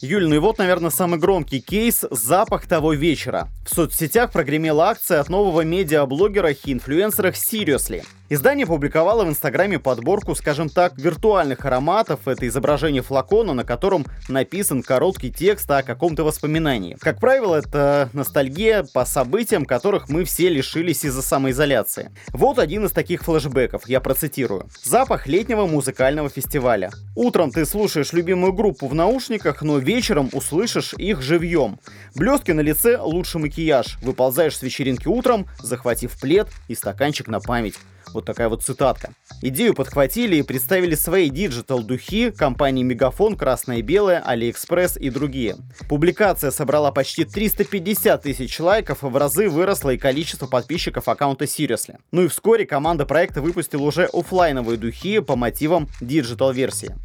[0.01, 3.49] Юль, ну и вот, наверное, самый громкий кейс– запах того вечера.
[3.67, 8.03] В соцсетях прогремела акция от нового медиаблогера и инфлюенсера Seriously.
[8.33, 12.29] Издание публиковало в Инстаграме подборку, скажем так, виртуальных ароматов.
[12.29, 16.97] Это изображение флакона, на котором написан короткий текст о каком-то воспоминании.
[17.01, 22.13] Как правило, это ностальгия по событиям, которых мы все лишились из-за самоизоляции.
[22.29, 24.69] Вот один из таких флешбеков, я процитирую.
[24.85, 26.93] Запах летнего музыкального фестиваля.
[27.17, 31.81] Утром ты слушаешь любимую группу в наушниках, но вечером услышишь их живьем.
[32.15, 33.99] Блестки на лице– лучший макияж.
[34.03, 37.75] Выползаешь с вечеринки утром, захватив плед и стаканчик на память.
[38.13, 39.13] Вот такая вот цитатка.
[39.43, 45.57] Идею подхватили и представили свои digital-духи компании Мегафон, Красное и Белое, Алиэкспресс и другие.
[45.89, 51.97] Публикация собрала почти 350 тысяч лайков, в разы выросло и количество подписчиков аккаунта Seriously.
[52.13, 56.97] Ну и вскоре команда проекта выпустила уже офлайновые духи по мотивам digital-версии.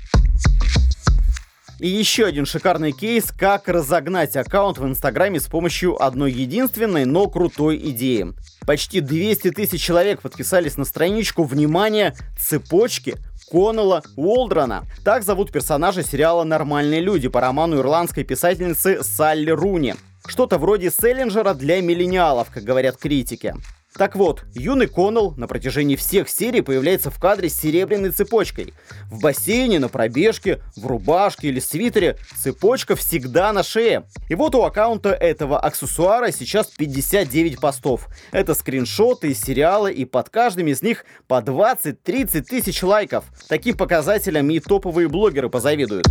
[1.80, 7.28] И еще один шикарный кейс, как разогнать аккаунт в Инстаграме с помощью одной единственной, но
[7.28, 8.34] крутой идеи.
[8.66, 12.16] Почти 200 тысяч человек подписались на страничку «Внимание!
[12.40, 13.16] Цепочки!»
[13.52, 14.86] Коннелла Уолдрона.
[15.04, 19.96] Так зовут персонажа сериала «Нормальные люди» по роману ирландской писательницы Салли Руни.
[20.26, 23.54] Что-то вроде Селлинджера для миллениалов, как говорят критики.
[23.98, 28.74] Так вот, юный Коннелл на протяжении всех серий появляется в кадре с серебряной цепочкой.
[29.10, 34.04] В бассейне, на пробежке, в рубашке или свитере цепочка всегда на шее.
[34.30, 38.10] И вот у аккаунта этого аксессуара сейчас 59 постов.
[38.34, 43.24] Это скриншоты из сериала и под каждым из них по 20-30 тысяч лайков.
[43.48, 46.06] Таким показателям и топовые блогеры позавидуют.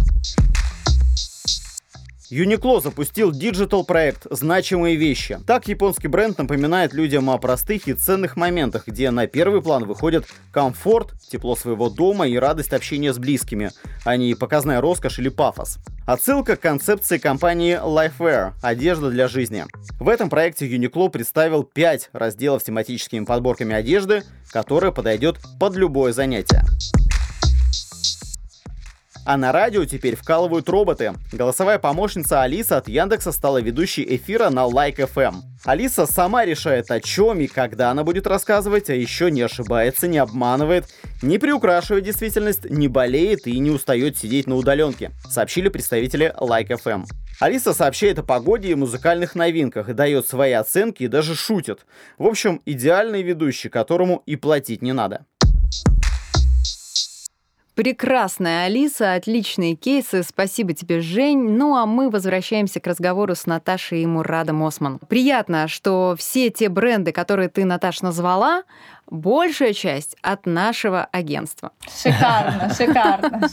[2.31, 5.39] Uniqlo запустил digital проект «Значимые вещи».
[5.47, 10.25] Так японский бренд напоминает людям о простых и ценных моментах, где на первый план выходит
[10.51, 13.73] комфорт, тепло своего дома и радость общения с близкими,
[14.05, 15.77] а не показная роскошь или пафос.
[16.07, 19.67] Отсылка к концепции компании Lifewear– одежда для жизни.
[20.01, 26.13] В этом проекте Uniqlo представил 5 разделов с тематическими подборками одежды, которая подойдет под любое
[26.13, 26.63] занятие.
[29.27, 31.15] А на радио теперь вкалывают роботы.
[31.33, 35.37] Голосовая помощница Алиса от Яндекса стала ведущей эфира на Like FM.
[35.65, 40.19] Алиса сама решает, о чем и когда она будет рассказывать, а еще не ошибается, не
[40.19, 40.85] обманывает,
[41.23, 47.05] не приукрашивает действительность, не болеет и не устает сидеть на удаленке, сообщили представители Like FM.
[47.41, 51.87] Алиса сообщает о погоде и музыкальных новинках, дает свои оценки и даже шутит.
[52.19, 55.25] В общем, идеальный ведущий, которому и платить не надо.
[57.75, 60.23] Прекрасная Алиса, отличные кейсы.
[60.23, 61.57] Спасибо тебе, Жень.
[61.57, 65.01] Ну а мы возвращаемся к разговору с Наташей и Мурадом Осман.
[65.09, 68.63] Приятно, что все те бренды, которые ты, Наташ, назвала,
[69.11, 71.73] большая часть от нашего агентства.
[72.01, 73.49] Шикарно, шикарно.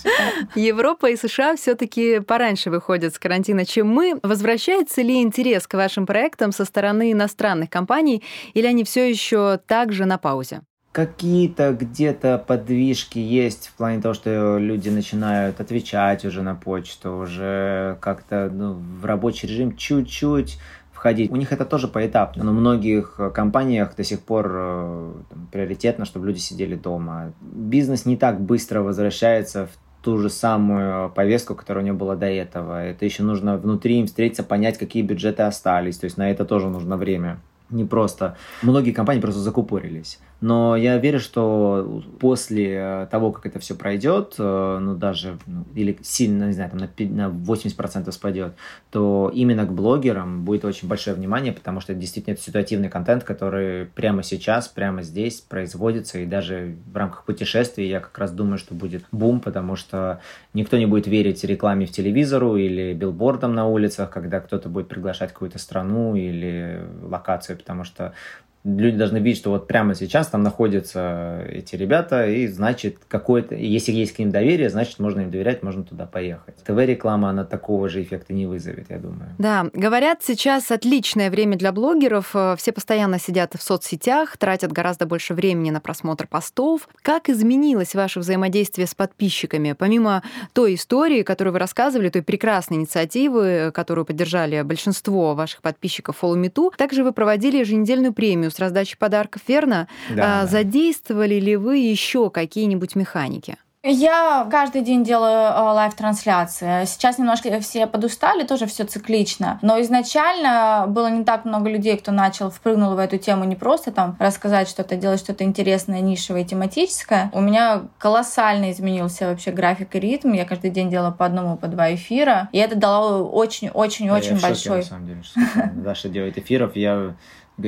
[0.53, 4.19] Европа и США все-таки пораньше выходят с карантина, чем мы.
[4.21, 10.05] Возвращается ли интерес к вашим проектам со стороны иностранных компаний, или они все еще также
[10.05, 10.61] на паузе?
[10.91, 17.97] Какие-то где-то подвижки есть в плане того, что люди начинают отвечать уже на почту, уже
[18.01, 20.59] как-то ну, в рабочий режим чуть-чуть
[20.91, 21.31] входить.
[21.31, 26.05] У них это тоже поэтапно, но в многих компаниях до сих пор э, там, приоритетно,
[26.05, 27.31] чтобы люди сидели дома.
[27.41, 32.25] Бизнес не так быстро возвращается в ту же самую повестку, которая у него была до
[32.25, 32.83] этого.
[32.83, 35.97] Это еще нужно внутри им встретиться, понять, какие бюджеты остались.
[35.97, 37.39] То есть на это тоже нужно время.
[37.69, 38.35] Не просто.
[38.61, 40.19] Многие компании просто закупорились.
[40.41, 45.97] Но я верю, что после того, как это все пройдет, э, ну даже ну, или
[46.01, 48.53] сильно, не знаю, там на, на 80% спадет,
[48.89, 53.85] то именно к блогерам будет очень большое внимание, потому что действительно это ситуативный контент, который
[53.85, 58.73] прямо сейчас, прямо здесь производится, и даже в рамках путешествий я как раз думаю, что
[58.73, 60.21] будет бум, потому что
[60.55, 65.33] никто не будет верить рекламе в телевизору или билбордам на улицах, когда кто-то будет приглашать
[65.33, 68.13] какую-то страну или локацию, потому что
[68.63, 73.91] люди должны видеть, что вот прямо сейчас там находятся эти ребята, и значит, какое-то, если
[73.91, 76.55] есть к ним доверие, значит, можно им доверять, можно туда поехать.
[76.63, 79.29] ТВ-реклама, она такого же эффекта не вызовет, я думаю.
[79.37, 82.31] Да, говорят, сейчас отличное время для блогеров.
[82.35, 86.87] Э, все постоянно сидят в соцсетях, тратят гораздо больше времени на просмотр постов.
[87.01, 89.73] Как изменилось ваше взаимодействие с подписчиками?
[89.73, 90.21] Помимо
[90.53, 96.51] той истории, которую вы рассказывали, той прекрасной инициативы, которую поддержали большинство ваших подписчиков Follow Me
[96.51, 99.87] To, также вы проводили еженедельную премию с раздачей подарков, верно?
[100.09, 100.47] Да, а, да.
[100.47, 103.57] Задействовали ли вы еще какие-нибудь механики?
[103.83, 106.85] Я каждый день делаю э, live-трансляции.
[106.85, 109.57] Сейчас немножко все подустали, тоже все циклично.
[109.63, 113.91] Но изначально было не так много людей, кто начал, впрыгнул в эту тему не просто
[113.91, 117.31] там рассказать что-то, делать что-то интересное, нишевое, тематическое.
[117.33, 120.33] У меня колоссально изменился вообще график и ритм.
[120.33, 122.49] Я каждый день делала по одному, по два эфира.
[122.51, 124.77] И это дало очень-очень-очень в шоке, большой...
[124.77, 125.39] на самом деле, что
[125.73, 126.75] Даша делает эфиров.
[126.75, 127.15] Я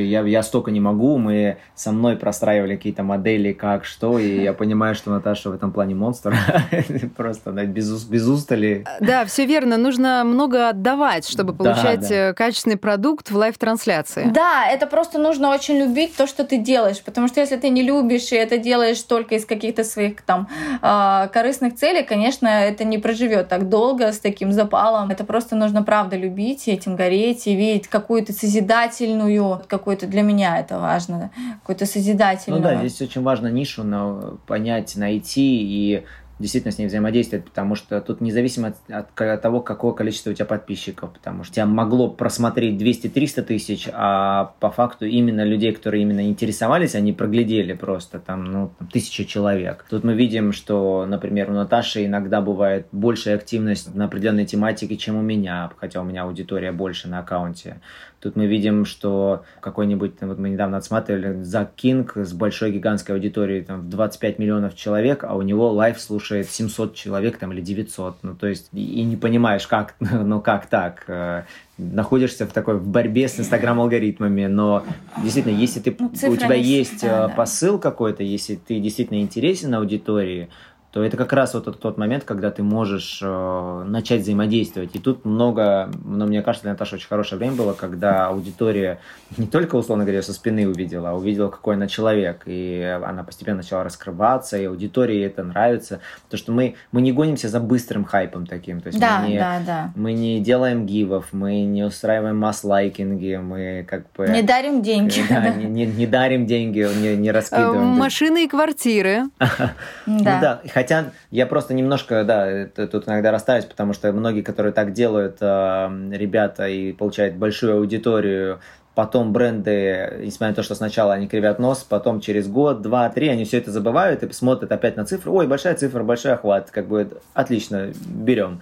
[0.02, 4.54] я, я столько не могу, мы со мной простраивали какие-то модели, как, что, и я
[4.54, 6.36] понимаю, что Наташа в этом плане монстр.
[7.18, 8.86] Просто она без, без устали.
[9.00, 9.78] Да, все верно.
[9.78, 12.16] Нужно много отдавать, чтобы Да, получать да.
[12.16, 14.30] э, качественный продукт в live-трансляции.
[14.34, 17.82] Да, это просто нужно очень любить то, что ты делаешь, потому что если ты не
[17.84, 20.48] любишь и это делаешь только из каких-то своих там
[20.82, 25.12] э, корыстных целей, конечно, это не проживет так долго с таким запалом.
[25.12, 30.60] Это просто нужно правда любить, и этим гореть и видеть какую-то созидательную, какую-то для меня
[30.60, 31.30] это важно,
[31.62, 32.64] какую-то Ну созидательную.
[32.64, 36.06] да, здесь очень важно нишу на- понять, найти и
[36.40, 40.34] действительно с ней взаимодействовать, потому что тут независимо от, от ка- того, какое количество у
[40.34, 46.02] тебя подписчиков, потому что тебя могло просмотреть 200-300 тысяч, а по факту именно людей, которые
[46.02, 49.86] именно интересовались, они проглядели просто там, ну, там, тысяча человек.
[49.90, 55.16] Тут мы видим, что, например, у Наташи иногда бывает большая активность на определенной тематике, чем
[55.18, 57.80] у меня, хотя у меня аудитория больше на аккаунте.
[58.24, 63.66] Тут мы видим, что какой-нибудь, вот мы недавно отсматривали, Зак Кинг с большой гигантской аудиторией,
[63.66, 68.20] там, в 25 миллионов человек, а у него live слушает 700 человек, там, или 900.
[68.24, 71.04] Ну, то есть, и, не понимаешь, как, ну, как так?
[71.08, 71.44] Э,
[71.78, 74.84] Находишься в такой в борьбе с инстаграм-алгоритмами, но
[75.22, 77.34] действительно, если ты, Ну, у тебя есть всегда, э, да.
[77.34, 80.50] посыл какой-то, если ты действительно интересен аудитории,
[80.94, 84.92] то это как раз вот тот, тот момент, когда ты можешь э, начать взаимодействовать.
[84.96, 89.00] И тут много, но мне кажется, для Наташи очень хорошее время было, когда аудитория
[89.38, 92.44] не только, условно говоря, со спины увидела, а увидела, какой она человек.
[92.46, 96.00] И она постепенно начала раскрываться, и аудитории это нравится.
[96.30, 98.80] То, что мы, мы не гонимся за быстрым хайпом таким.
[98.80, 99.92] То есть Да, мы, не, да, да.
[99.96, 104.28] мы не делаем гивов, мы не устраиваем масс-лайкинги, мы как бы...
[104.28, 105.24] Не дарим деньги.
[105.28, 107.88] Да, не, не- не дарим деньги, не, не Э, раскидываем.
[107.88, 109.24] Машины и квартиры.
[110.06, 114.92] Ну да, хотя я просто немножко, да, тут иногда расстаюсь, потому что многие, которые так
[114.92, 118.60] делают, э, ребята, и получают большую аудиторию,
[118.96, 123.30] потом бренды, несмотря на то, что сначала они кривят нос, потом через год, два, три,
[123.30, 125.32] они все это забывают и смотрят опять на цифры.
[125.32, 128.62] Ой, большая цифра, большой охват, как бы отлично, берем.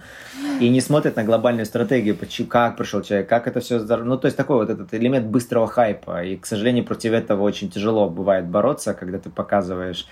[0.60, 2.16] И не смотрят на глобальную стратегию,
[2.48, 6.24] как пришел человек, как это все, ну то есть такой вот этот элемент быстрого хайпа.
[6.24, 10.06] И, к сожалению, против этого очень тяжело бывает бороться, когда ты показываешь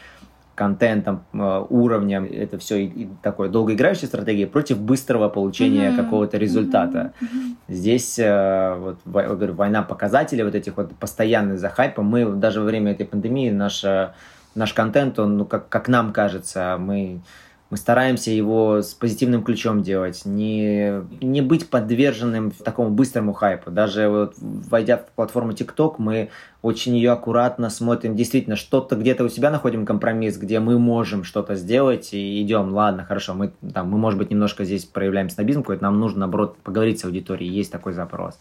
[0.54, 5.96] контентом, э, уровнем, это все и, и такой долгоиграющей стратегии против быстрого получения Мгм.
[6.04, 7.12] какого-то результата.
[7.68, 12.06] Здесь э, вот во- я говорю, война показателей вот этих вот постоянных за хайпом.
[12.06, 14.14] Мы даже во время этой пандемии наша,
[14.54, 17.20] наш контент, он, ну, как, как нам кажется, мы
[17.70, 23.70] мы стараемся его с позитивным ключом делать, не, не быть подверженным такому быстрому хайпу.
[23.70, 26.30] Даже вот войдя в платформу TikTok, мы
[26.62, 28.16] очень ее аккуратно смотрим.
[28.16, 33.04] Действительно, что-то где-то у себя находим компромисс, где мы можем что-то сделать и идем, ладно,
[33.04, 36.98] хорошо, мы, там, мы может быть, немножко здесь проявляем снобизм какой-то, нам нужно, наоборот, поговорить
[36.98, 38.38] с аудиторией, есть такой запрос.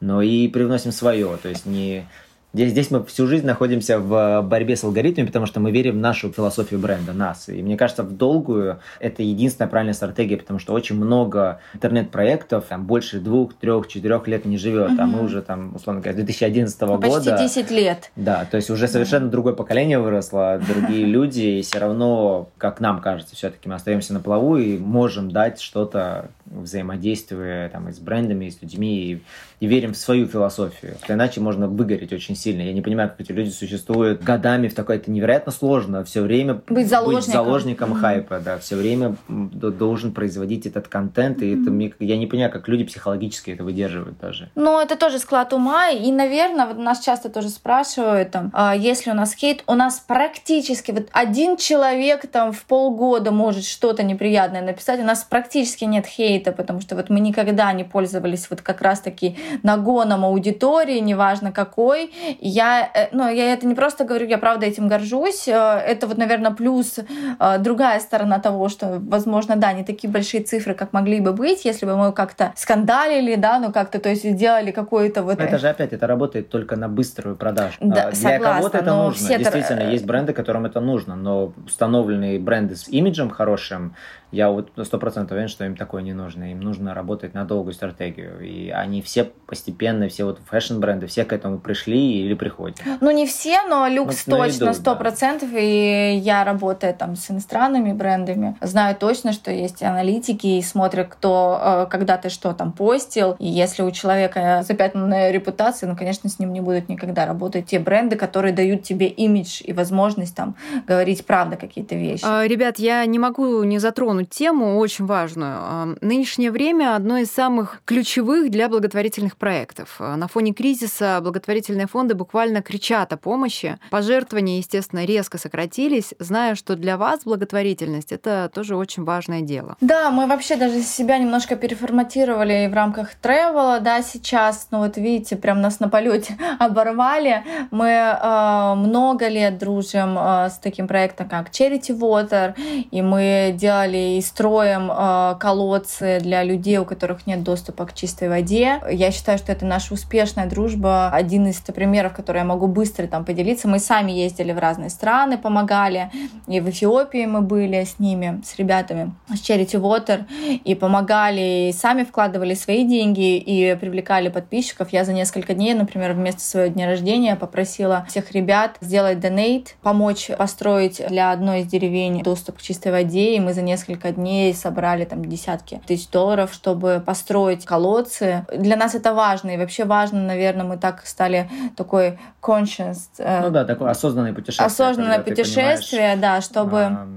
[0.00, 2.06] Но и привносим свое, то есть не...
[2.52, 5.98] Здесь, здесь мы всю жизнь находимся в борьбе с алгоритмами, потому что мы верим в
[5.98, 7.48] нашу философию бренда, нас.
[7.48, 12.86] И мне кажется, в долгую это единственная правильная стратегия, потому что очень много интернет-проектов, там
[12.86, 16.98] больше двух, трех, четырех лет не живет, а мы уже там, условно говоря, 2011 Ну,
[16.98, 17.38] Почти года.
[17.38, 18.10] 10 лет.
[18.16, 23.00] Да, то есть уже совершенно другое поколение выросло, другие люди, и все равно, как нам
[23.00, 28.46] кажется, все-таки мы остаемся на плаву и можем дать что-то взаимодействуя там, и с брендами,
[28.46, 29.22] и с людьми, и,
[29.60, 30.96] и верим в свою философию.
[31.08, 32.62] Иначе можно выгореть очень сильно.
[32.62, 36.62] Я не понимаю, как эти люди существуют годами в такой, это невероятно сложно, все время
[36.68, 37.32] Быть заложником.
[37.32, 38.00] заложником Мгм.
[38.00, 41.70] хайпа, да, все время должен производить этот контент, и это,
[42.04, 44.50] я не понимаю, как люди психологически это выдерживают даже.
[44.54, 45.88] Ну, это тоже склад ума.
[45.90, 50.00] И, наверное, вот нас часто тоже спрашивают, там, а, если у нас хейт, у нас
[50.00, 55.00] практически вот один человек там в полгода может что-то неприятное написать.
[55.00, 59.36] У нас практически нет хейта, потому что вот мы никогда не пользовались вот как раз-таки
[59.62, 62.12] нагоном аудитории, неважно какой.
[62.40, 65.48] Я, э, ну, я это не просто говорю, я правда этим горжусь.
[65.48, 70.42] Э, это вот, наверное, плюс э, другая сторона того, что, возможно, да, не такие большие
[70.42, 74.24] цифры, как могли бы быть, если бы мы как-то скандалили, да, ну как-то, то есть
[74.24, 75.40] сделали какое-то вот...
[75.40, 77.74] Это же опять, это работает только на быструю продажу.
[77.80, 79.26] Да, а, Для кого-то это но нужно.
[79.26, 83.94] все Действительно, тр- есть бренды, которым это нужно, но установленные бренды с имиджем хорошим,
[84.32, 86.52] я вот сто процентов уверен, что им такое не нужно.
[86.52, 88.40] Им нужно работать на долгую стратегию.
[88.40, 92.80] И они все постепенно, все вот фэшн-бренды, все к этому пришли или приходят.
[93.00, 94.96] Ну, не все, но люкс Ну, точно, идут, сто да.
[94.96, 95.48] процентов.
[95.52, 98.56] И я работаю там с иностранными брендами.
[98.60, 103.36] Знаю точно, что есть аналитики и смотрят, кто э, когда-то что там постил.
[103.38, 107.78] И если у человека запятнанная репутация, ну, конечно, с ним не будут никогда работать те
[107.78, 110.54] бренды, которые дают тебе имидж и возможность там
[110.86, 112.24] говорить правда какие-то вещи.
[112.24, 115.96] А, Ребят, я не могу не затронуть тему очень важную.
[116.00, 119.96] Нынешнее время одно из самых ключевых для благотворительных проектов.
[119.98, 123.78] А, На фоне кризиса благотворительные фонды буквально кричат о помощи.
[123.90, 126.14] Пожертвования, естественно, резко сократились.
[126.18, 129.76] Знаю, что для вас благотворительность— это тоже очень важное дело.
[129.80, 135.36] Да, мы вообще даже себя немножко переформатировали в рамках тревела, да, сейчас, ну вот видите,
[135.36, 137.44] прям нас на полете оборвали.
[137.70, 142.54] Мы э, много лет дружим э, с таким проектом, как Charity Water,
[142.90, 148.28] и мы делали и строим э, колодцы для людей, у которых нет доступа к чистой
[148.28, 148.80] воде.
[148.90, 151.10] Я считаю, что это наша успешная дружба.
[151.10, 153.68] Один из примеров, который я могу быстро там поделиться.
[153.68, 156.10] Мы сами ездили в разные страны, помогали.
[156.46, 160.24] И в Эфиопии мы были с ними, с ребятами, с Charity Water,
[160.64, 164.92] и помогали, и сами вкладывали свои деньги, и привлекали подписчиков.
[164.92, 170.30] Я за несколько дней, например, вместо своего дня рождения попросила всех ребят сделать донейт, помочь
[170.38, 175.04] построить для одной из деревень доступ к чистой воде, и мы за несколько дней собрали
[175.04, 178.44] там десятки тысяч долларов, чтобы построить колодцы.
[178.56, 183.50] Для нас это важно, и вообще важно, наверное, мы так стали такой conscious, э, Ну
[183.50, 184.66] да, такое осознанное путешествие.
[184.66, 186.78] осознанное путешествие, да, чтобы...
[186.78, 187.08] а,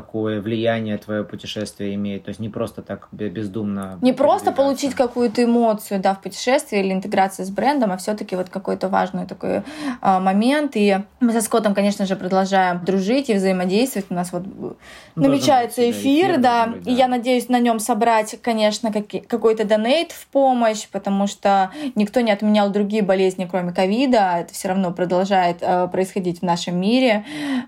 [0.00, 2.24] какое влияние твое путешествие имеет.
[2.24, 3.98] То есть не просто так бе- бездумно.
[4.02, 8.50] Не просто получить какую-то эмоцию, да, в путешествии или интеграции с брендом, а все-таки вот
[8.50, 9.62] какой-то важный такой
[10.02, 10.72] а, момент.
[10.74, 14.06] И мы со Скоттом, конечно же, продолжаем дружить и взаимодействовать.
[14.10, 14.76] У нас вот Ну,
[15.14, 19.64] намечается быть, да, эфир, эфир да, быть, и я надеюсь на нем собрать, конечно, какой-то
[19.64, 24.40] донейт в помощь, потому что никто не отменял другие болезни, кроме ковида.
[24.40, 27.24] Это все равно продолжает э, происходить в нашем мире.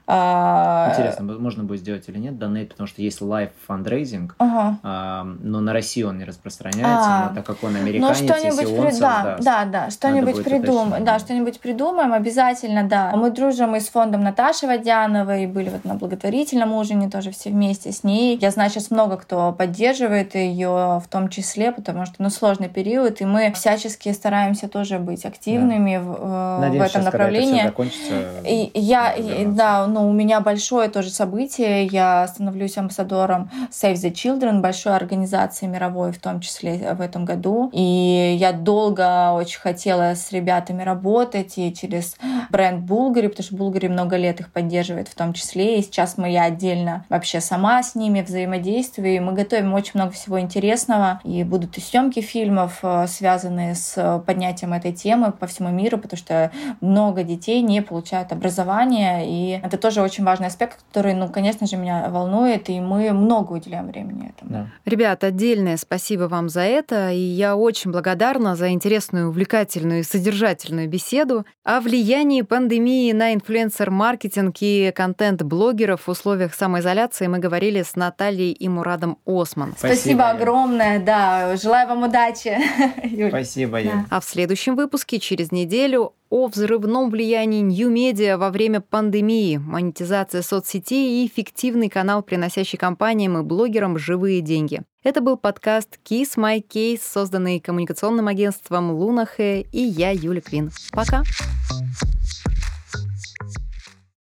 [0.06, 4.78] А, Интересно, можно будет сделать или нет donate, потому что есть live fundraising, Ага.
[4.82, 7.28] а, но на Россию он не распространяется, А.
[7.30, 10.32] но так как он Ну, американец, что-нибудь если он при- да, создаст, да, да, что-нибудь
[10.34, 11.04] будет придумаем.
[11.04, 11.18] Да, да.
[11.18, 13.12] что-нибудь придумаем, обязательно, да.
[13.14, 17.92] Мы дружим и с фондом Наташи Водяновой, были вот на благотворительном ужине тоже все вместе
[17.92, 18.38] с ней.
[18.40, 23.20] Я знаю, сейчас много кто поддерживает ее, в том числе, потому что, ну, сложный период,
[23.20, 27.60] и мы всячески стараемся тоже быть активными в, э, Надеюсь, в этом сейчас, направлении.
[27.60, 31.86] Когда это все закончится, И я, и- да, ну, у меня большое тоже событие.
[31.86, 37.70] Я становлюсь амбассадором Save the Children, большой организации мировой, в том числе в этом году.
[37.72, 42.16] И я долго очень хотела с ребятами работать и через
[42.50, 45.78] бренд Булгари, потому что Булгари много лет их поддерживает в том числе.
[45.78, 49.14] И сейчас мы я отдельно вообще сама с ними взаимодействую.
[49.14, 51.20] И мы готовим очень много всего интересного.
[51.24, 56.18] И будут и съемки фильмов, э, связанные с поднятием этой темы по всему миру, потому
[56.18, 56.50] что
[56.80, 61.76] много детей не получают образование, и это тоже очень важный аспект, который, ну, конечно же,
[61.76, 64.50] меня волнует, и мы много уделяем времени этому.
[64.50, 64.66] Да.
[64.84, 70.88] Ребят, отдельное спасибо вам за это, и я очень благодарна за интересную, увлекательную и содержательную
[70.88, 77.26] беседу о влиянии пандемии на инфлюенсер-маркетинг и контент блогеров в условиях самоизоляции.
[77.26, 79.74] Мы говорили с Натальей и Мурадом Осман.
[79.76, 82.58] Спасибо, Спасибо, огромное, да, желаю вам удачи,
[83.04, 83.30] Юль.
[83.30, 84.06] Спасибо, Ян.
[84.10, 91.22] А в следующем выпуске через неделю о взрывном влиянии нью-медиа во время пандемии, монетизация соцсетей
[91.22, 94.82] и эффективный канал, приносящий компаниям и блогерам живые деньги.
[95.02, 100.70] Это был подкаст Kiss My Case, созданный коммуникационным агентством Лунахе, и я, Юля Квин.
[100.92, 101.22] Пока!